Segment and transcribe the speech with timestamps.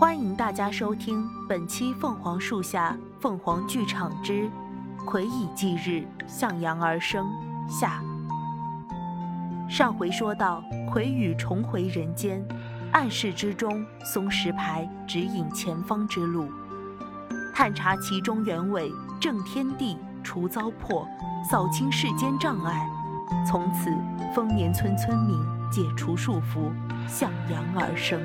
[0.00, 4.50] 欢迎大家收听本期《凤凰树下凤凰剧场之
[5.04, 7.26] 魁乙祭日向阳而生》
[7.70, 8.02] 下。
[9.68, 12.42] 上回说到，魁羽重回人间，
[12.92, 16.50] 暗室之中，松石牌指引前方之路，
[17.54, 18.90] 探查其中原委，
[19.20, 21.06] 正天地，除糟粕，
[21.44, 22.88] 扫清世间障碍。
[23.46, 23.94] 从此，
[24.34, 25.38] 丰年村村民
[25.70, 26.72] 解除束缚，
[27.06, 28.18] 向阳而生。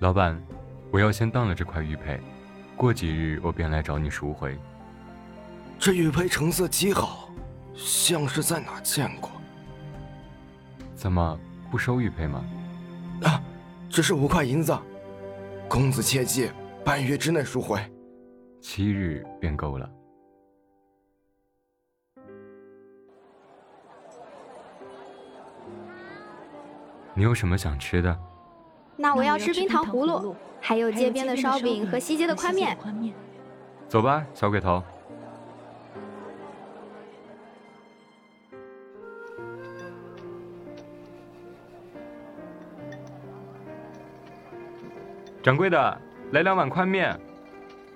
[0.00, 0.40] 老板，
[0.92, 2.20] 我要先当了这块玉佩，
[2.76, 4.56] 过几日我便来找你赎回。
[5.76, 7.28] 这玉佩成色极好，
[7.74, 9.28] 像是在哪见过。
[10.94, 11.38] 怎么
[11.68, 12.44] 不收玉佩吗？
[13.24, 13.42] 啊，
[13.90, 14.78] 只是五块银子，
[15.68, 16.48] 公子切记
[16.84, 17.80] 半月之内赎回。
[18.60, 19.90] 七日便够了。
[27.14, 28.16] 你有什么想吃的？
[29.00, 32.76] 那我要吃冰糖葫芦，还有街边的烧饼和西街的宽面。
[33.88, 34.82] 走吧，小鬼头。
[45.40, 46.00] 掌柜的，
[46.32, 47.16] 来两碗宽面。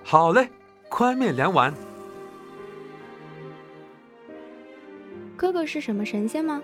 [0.05, 0.47] 好嘞，
[0.87, 1.73] 宽面两碗。
[5.35, 6.61] 哥哥是什么神仙吗？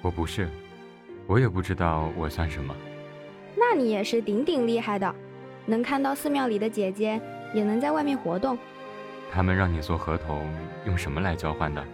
[0.00, 0.48] 我不是，
[1.26, 2.74] 我也不知道我算什么。
[3.56, 5.14] 那你也是顶顶厉害的，
[5.66, 7.20] 能看到寺庙里的姐姐，
[7.54, 8.58] 也能在外面活动。
[9.32, 10.48] 他们让你做合同，
[10.86, 11.84] 用什么来交换的？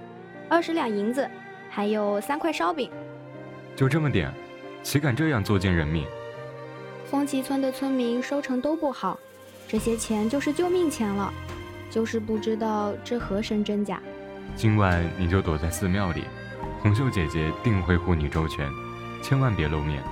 [0.48, 1.28] 二十两银子，
[1.68, 2.90] 还有三块烧饼。
[3.74, 4.32] 就这么点，
[4.82, 6.06] 岂敢这样作践人命？
[7.04, 9.18] 风旗村的村民收成都不好，
[9.68, 11.32] 这些钱就是救命钱了，
[11.90, 14.00] 就是不知道这何神真假。
[14.54, 16.24] 今晚你就躲在寺庙里，
[16.80, 18.70] 红袖姐姐定会护你周全，
[19.22, 20.02] 千万别露面。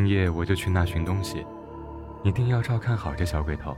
[0.00, 1.44] 今夜我就去那寻东西，
[2.24, 3.76] 一定要照看好这小鬼头，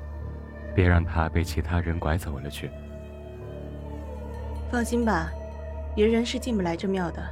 [0.72, 2.70] 别让他被其他人拐走了去。
[4.70, 5.32] 放心吧，
[5.96, 7.28] 别人是进不来这庙的，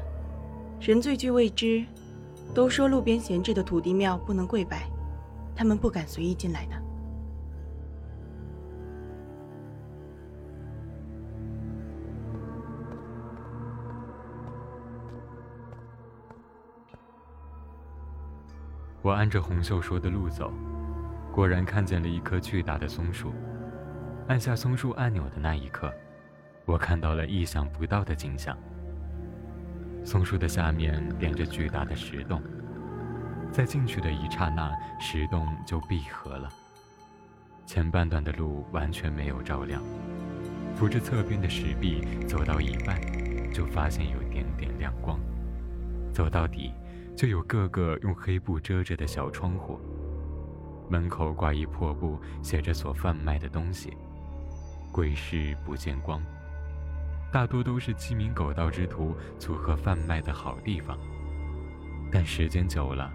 [0.80, 1.84] 人最惧未知。
[2.52, 4.88] 都说路边闲置的土地庙不能跪拜，
[5.54, 6.79] 他们不敢随意进来的。
[19.02, 20.52] 我按着红袖说的路走，
[21.32, 23.32] 果然看见了一棵巨大的松树。
[24.28, 25.90] 按下松树按钮的那一刻，
[26.66, 28.56] 我看到了意想不到的景象。
[30.04, 32.42] 松树的下面连着巨大的石洞，
[33.50, 36.50] 在进去的一刹那，石洞就闭合了。
[37.64, 39.82] 前半段的路完全没有照亮，
[40.76, 43.00] 扶着侧边的石壁走到一半，
[43.50, 45.18] 就发现有点点亮光。
[46.12, 46.74] 走到底。
[47.20, 49.78] 就有个个用黑布遮着的小窗户，
[50.88, 53.94] 门口挂一破布，写着所贩卖的东西。
[54.90, 56.22] 鬼市不见光，
[57.30, 60.96] 大多都是鸡鸣狗盗之徒组合贩卖的好地方。
[62.10, 63.12] 但时间久了，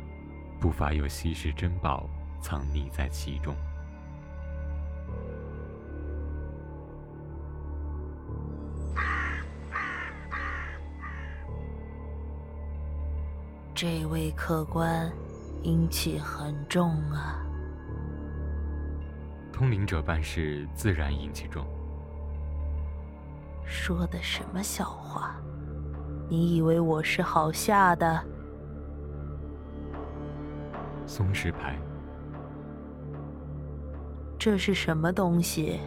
[0.61, 2.07] 不乏有稀世珍宝
[2.39, 3.55] 藏匿在其中。
[13.75, 15.11] 这位客官，
[15.61, 17.45] 阴气很重啊。
[19.51, 21.67] 通灵者办事自然阴气重。
[23.65, 25.31] 说的什么笑话？
[26.29, 28.23] 你以为我是好吓的？
[31.05, 31.77] 松石牌。
[34.39, 35.81] 这是什么东西？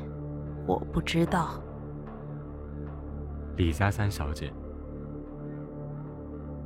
[0.67, 1.55] 我不知道。
[3.57, 4.53] 李家三小姐。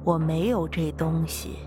[0.04, 1.58] 我没有这东西，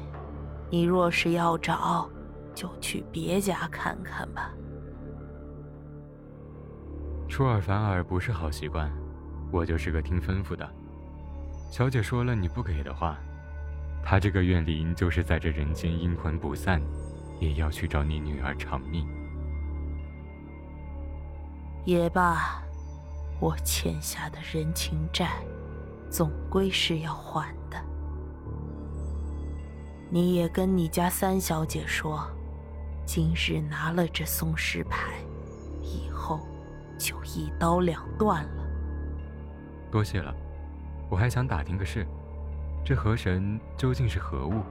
[0.70, 2.10] 你若是要找，
[2.54, 4.52] 就去别家看看吧。
[7.30, 8.92] 出尔反尔不是好习惯，
[9.52, 10.70] 我就是个听吩咐的。
[11.72, 13.18] 小姐说了，你不给的话，
[14.04, 16.82] 她这个怨灵就是在这人间阴魂不散，
[17.40, 19.08] 也要去找你女儿偿命。
[21.86, 22.62] 也罢，
[23.40, 25.44] 我欠下的人情债，
[26.10, 27.82] 总归是要还的。
[30.10, 32.26] 你也跟你家三小姐说，
[33.06, 35.14] 今日拿了这松狮牌，
[35.82, 36.40] 以后
[36.98, 38.64] 就一刀两断了。
[39.92, 40.34] 多谢了，
[41.10, 42.06] 我还想打听个事，
[42.84, 44.62] 这河神究竟是何物？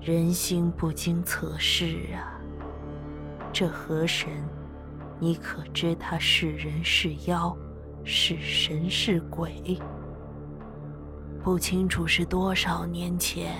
[0.00, 2.38] 人心不经测试啊！
[3.52, 4.30] 这河神，
[5.18, 7.56] 你可知他是人是妖，
[8.04, 9.80] 是神是鬼？
[11.44, 13.54] 不清楚是多少年前，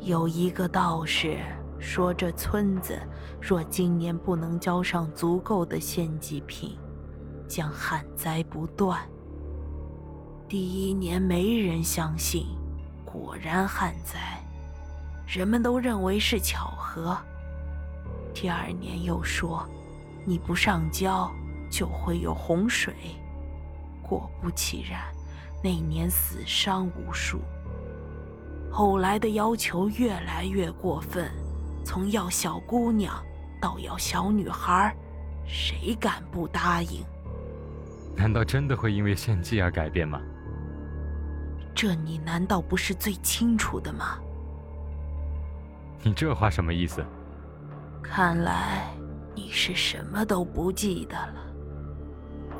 [0.00, 1.36] 有一个道士
[1.78, 2.98] 说，这村子
[3.38, 6.78] 若今年不能交上足够的献祭品，
[7.46, 8.98] 将旱灾不断。
[10.48, 12.46] 第一年没人相信，
[13.04, 14.18] 果然旱灾。
[15.26, 17.14] 人们都认为是巧合。
[18.32, 19.68] 第二年又说，
[20.24, 21.30] 你不上交
[21.70, 22.94] 就会有洪水。
[24.02, 25.02] 果不其然，
[25.62, 27.40] 那年死伤无数。
[28.70, 31.30] 后来的要求越来越过分，
[31.84, 33.14] 从要小姑娘
[33.60, 34.94] 到要小女孩，
[35.44, 37.04] 谁敢不答应？
[38.16, 40.20] 难道真的会因为献祭而改变吗？
[41.74, 44.18] 这你难道不是最清楚的吗？
[46.02, 47.04] 你这话什么意思？
[48.02, 48.88] 看来
[49.34, 51.49] 你是什么都不记得了。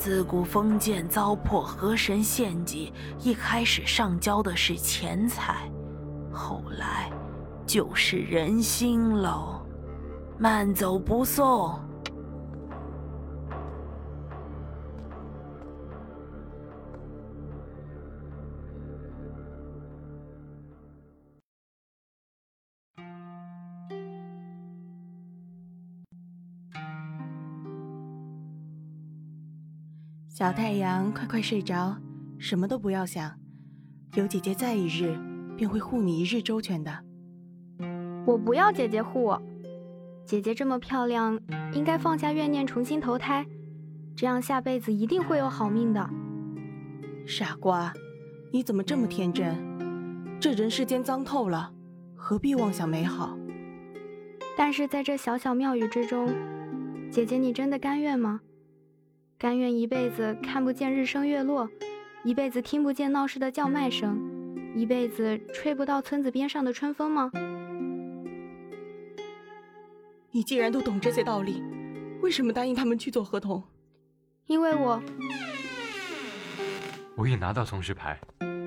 [0.00, 2.90] 自古封建糟粕河神献祭，
[3.22, 5.70] 一开始上交的是钱财，
[6.32, 7.12] 后来
[7.66, 9.60] 就是人心喽。
[10.38, 11.78] 慢走不送。
[30.40, 31.94] 小太阳，快快睡着，
[32.38, 33.30] 什么都不要想。
[34.14, 35.14] 有姐姐在一日，
[35.54, 36.90] 便会护你一日周全的。
[38.24, 39.42] 我不要姐姐护我，
[40.24, 41.38] 姐姐这么漂亮，
[41.74, 43.44] 应该放下怨念，重新投胎，
[44.16, 46.08] 这样下辈子一定会有好命的。
[47.26, 47.92] 傻瓜，
[48.50, 49.54] 你怎么这么天真？
[50.40, 51.70] 这人世间脏透了，
[52.16, 53.36] 何必妄想美好？
[54.56, 56.34] 但是在这小小庙宇之中，
[57.10, 58.40] 姐姐你真的甘愿吗？
[59.40, 61.66] 甘愿一辈子看不见日升月落，
[62.24, 64.20] 一辈子听不见闹市的叫卖声，
[64.76, 67.32] 一辈子吹不到村子边上的春风吗？
[70.30, 71.62] 你既然都懂这些道理，
[72.20, 73.62] 为什么答应他们去做合同？
[74.44, 75.02] 因为我……
[77.16, 78.20] 我已拿到松石牌，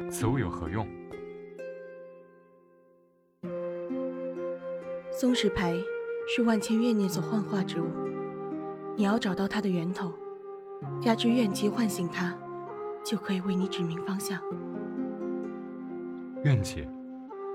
[0.09, 0.87] 此物有何用？
[5.11, 5.79] 松石牌
[6.27, 7.85] 是万千怨念所幻化之物，
[8.95, 10.11] 你要找到它的源头。
[11.01, 12.33] 加之怨气唤醒他，
[13.03, 14.39] 就可以为你指明方向。
[16.43, 16.87] 怨气，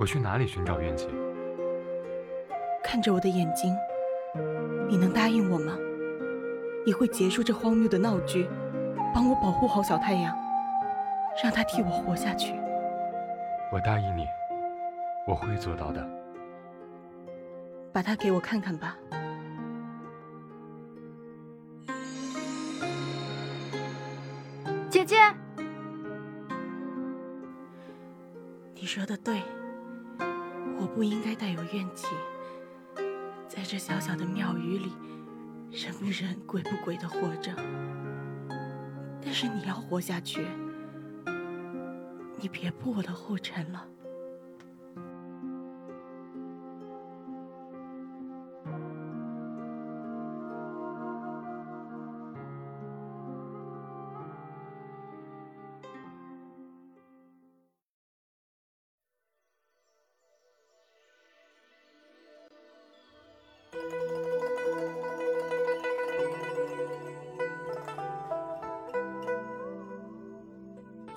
[0.01, 1.09] 我去哪里寻找怨气？
[2.83, 3.75] 看着我的眼睛，
[4.89, 5.77] 你能答应我吗？
[6.87, 8.49] 你会结束这荒谬的闹剧，
[9.15, 10.35] 帮我保护好小太阳，
[11.43, 12.55] 让他替我活下去。
[13.71, 14.27] 我答应你，
[15.27, 16.09] 我会做到的。
[17.93, 18.97] 把它给我看看吧。
[28.99, 29.41] 说的对，
[30.77, 32.09] 我不应该带有怨气，
[33.47, 34.93] 在这小小的庙宇里，
[35.71, 37.55] 人不人鬼不鬼的活着。
[39.23, 40.45] 但是你要活下去，
[42.41, 43.87] 你别步我的后尘了。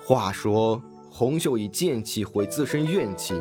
[0.04, 3.40] 话说，红袖以剑气毁自身怨气，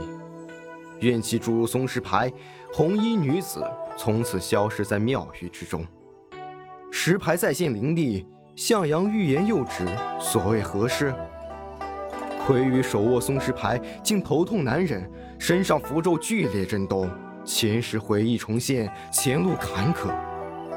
[0.99, 2.31] 怨气注入松石牌，
[2.71, 3.65] 红衣女子
[3.97, 5.83] 从此消失在庙宇之中。
[6.91, 9.87] 石牌再现灵力，向阳欲言又止，
[10.19, 11.11] 所谓何事？
[12.45, 17.09] 魁羽手握松石牌，竟头痛难忍，身上符咒剧烈震动，
[17.43, 20.13] 前世回忆重现，前路坎坷，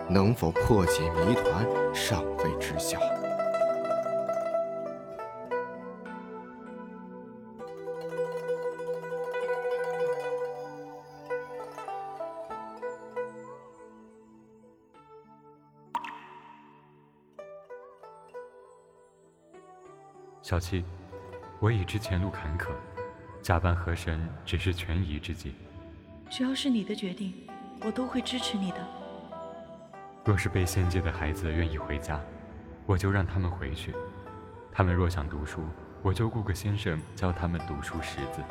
[0.09, 2.99] 能否破解谜团尚未知晓。
[20.45, 20.85] 小七，
[21.59, 22.67] 我已知前路坎坷，
[23.41, 25.55] 假扮河神只是权宜之计。
[26.29, 27.33] 只要是你的决定，
[27.81, 28.77] 我都会支持你的。
[30.23, 32.21] 若是被仙界的孩子愿意回家，
[32.85, 33.93] 我就让他们回去；
[34.71, 35.63] 他们若想读书，
[36.03, 38.43] 我就雇个先生教他们读书识字。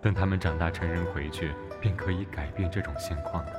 [0.00, 1.52] 等他们长大成人回去，
[1.82, 3.52] 便可以改变这种现况了。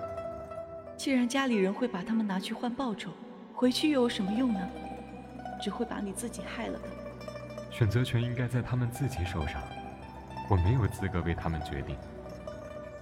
[0.97, 3.11] 既然家里人会把他们拿去换报酬，
[3.53, 4.59] 回去又有什么用呢？
[5.61, 6.89] 只会把你自己害了的。
[7.71, 9.61] 选择权应该在他们自己手上，
[10.49, 11.95] 我没有资格为他们决定。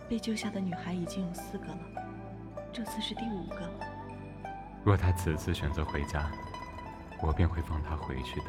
[0.08, 1.78] 被救下的女孩已经有四个了，
[2.72, 3.70] 这次是第五个。
[4.84, 6.32] 若她此次选择回家，
[7.22, 8.46] 我便会放她回去的。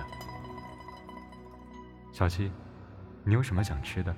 [2.12, 2.50] 小七，
[3.24, 4.14] 你有什么想吃的？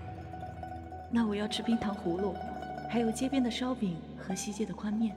[1.10, 2.34] 那我要吃冰糖葫芦，
[2.90, 5.16] 还有街边的烧饼和西街的宽面。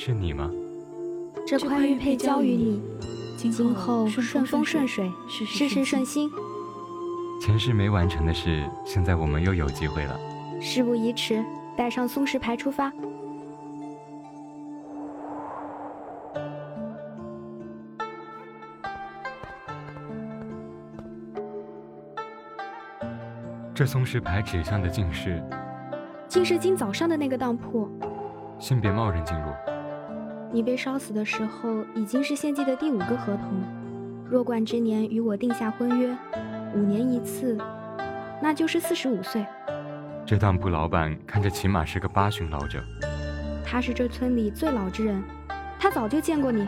[0.00, 0.48] 是你吗？
[1.44, 2.80] 这块玉佩交于你，
[3.36, 6.30] 今今后顺风顺水，事事事顺心。
[7.40, 10.16] 前世没完成的事，现在我们又有机会了。
[10.60, 11.44] 事不宜迟，
[11.76, 12.92] 带上松石牌出发。
[23.74, 25.42] 这松石牌指向的竟是，
[26.28, 27.90] 竟是今早上的那个当铺。
[28.60, 29.50] 先别贸然进入。
[30.50, 33.62] 你被烧死的时候，已经是献祭的第五个合同。
[34.30, 36.16] 弱冠之年与我定下婚约，
[36.74, 37.56] 五年一次，
[38.42, 39.44] 那就是四十五岁。
[40.24, 42.82] 这当铺老板看着起码是个八旬老者。
[43.64, 45.22] 他是这村里最老之人，
[45.78, 46.66] 他早就见过你。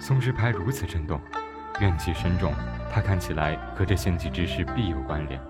[0.00, 1.20] 松石牌如此震动，
[1.80, 2.52] 怨气深重，
[2.92, 5.40] 他看起来和这献祭之事必有关联。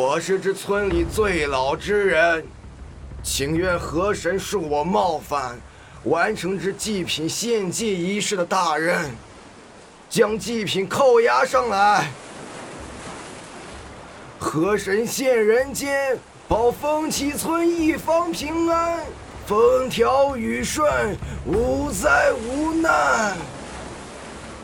[0.00, 2.46] 我是这村里最老之人，
[3.20, 5.58] 请愿河神恕我冒犯，
[6.04, 9.10] 完成这祭品献祭仪式的大人，
[10.08, 12.12] 将祭品扣押上来。
[14.38, 19.00] 河神现人间，保风起村一方平安，
[19.48, 23.36] 风调雨顺，无灾无难。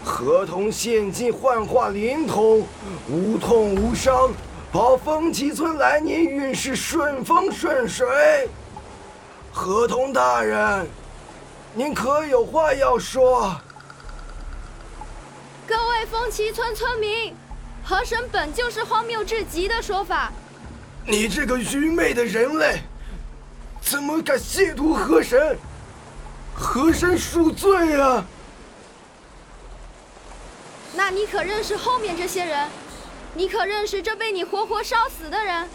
[0.04, 2.64] 合同献祭幻化灵童，
[3.10, 4.30] 无痛无伤。
[4.74, 8.48] 保风起村来年运势顺风顺水。
[9.52, 10.84] 河童大人，
[11.74, 13.54] 您可有话要说？
[15.64, 17.32] 各位风旗村村民，
[17.84, 20.32] 河神本就是荒谬至极的说法。
[21.06, 22.80] 你这个愚昧的人类，
[23.80, 25.56] 怎么敢亵渎河神？
[26.52, 28.24] 河神恕罪啊！
[30.92, 32.68] 那你可认识后面这些人？
[33.34, 35.68] 你可认识这被你活活烧死的人？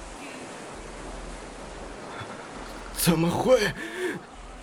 [2.97, 3.73] 怎么会？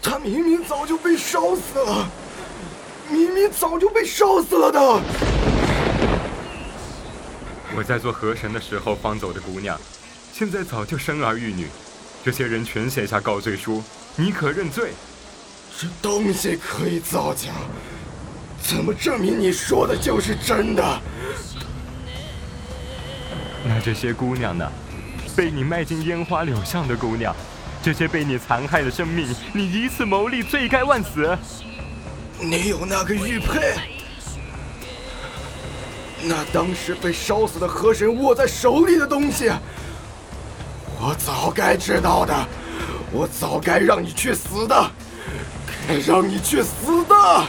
[0.02, 2.08] 他明明早就被烧死了，
[3.08, 4.80] 明明早就被烧死了的。
[7.76, 9.78] 我在做河神的时候放走的姑娘，
[10.32, 11.66] 现在早就生儿育女，
[12.24, 13.82] 这些人全写下告罪书，
[14.14, 14.92] 你可认罪？
[15.78, 17.50] 这东西可以造假，
[18.62, 21.00] 怎么证明你说的就是真的？
[23.68, 24.70] 那这些姑娘呢？
[25.36, 27.34] 被你卖进烟花柳巷的姑娘，
[27.82, 31.36] 这些被你残害的生命，你以此谋利，罪该万死。
[32.40, 33.74] 你有那个玉佩？
[36.22, 39.50] 那当时被烧死的河神握在手里的东西，
[40.98, 42.34] 我早该知道的，
[43.12, 44.90] 我早该让你去死的。
[45.86, 47.46] 该让你去死的！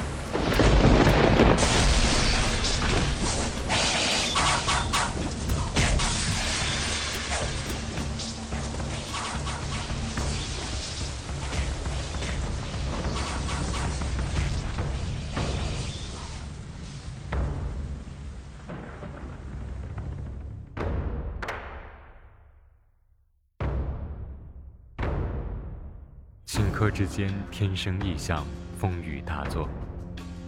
[26.78, 28.46] 刻之间，天生异象，
[28.78, 29.68] 风雨大作。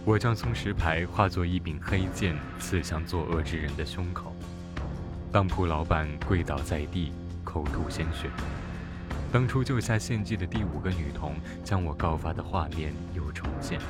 [0.04, 4.32] 我将松石牌化作一柄黑剑，刺向作恶之人的胸口。
[5.32, 8.30] 当铺老板跪倒在地，口吐鲜血。
[9.32, 11.34] 当初救下献祭的第五个女童
[11.64, 13.80] 将我告发的画面又重现，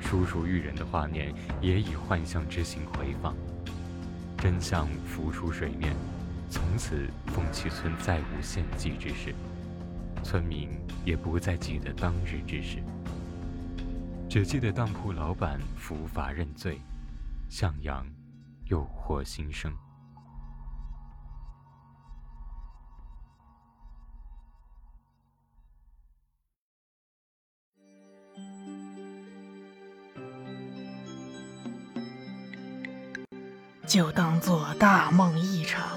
[0.00, 3.32] 叔叔遇人的画面也以幻象之形回放。
[4.36, 5.94] 真相浮出水面，
[6.50, 9.32] 从此凤栖村再无献祭之事。
[10.26, 10.68] 村民
[11.04, 12.82] 也不再记得当日之事，
[14.28, 16.80] 只记得当铺老板伏法认罪，
[17.48, 18.04] 向阳
[18.64, 19.72] 又获新生。
[33.86, 35.96] 就当做大梦一场，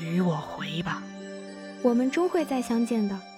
[0.00, 1.02] 与我回吧。
[1.82, 3.31] 我们终会再相见的。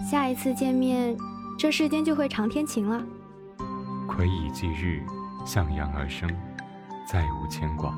[0.00, 1.16] 下一次见面，
[1.58, 3.02] 这世间就会长天晴了。
[4.08, 5.02] 魁以继日，
[5.46, 6.28] 向阳而生，
[7.06, 7.94] 再无牵挂。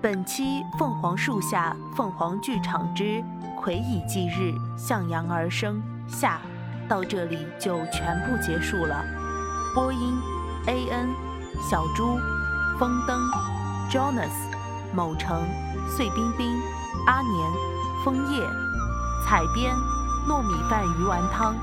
[0.00, 3.24] 本期《凤凰树下凤凰剧场之
[3.56, 6.40] 魁以继日，向阳而生》下。
[6.88, 9.04] 到这里就全部结束了。
[9.74, 10.18] 播音
[10.66, 11.08] ：A N、
[11.70, 12.18] 小猪、
[12.78, 13.20] 风灯、
[13.90, 14.32] Jonas、
[14.94, 15.42] 某城、
[15.88, 16.46] 碎冰冰、
[17.06, 17.50] 阿年、
[18.04, 18.42] 枫叶。
[19.24, 19.74] 采编：
[20.28, 21.54] 糯米饭鱼丸汤。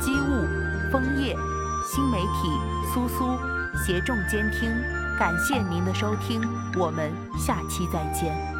[0.00, 1.36] 机务：枫叶。
[1.84, 2.50] 新媒体：
[2.92, 3.38] 苏苏。
[3.84, 4.70] 协众监听。
[5.18, 6.42] 感谢您的收听，
[6.76, 8.55] 我们下期再见。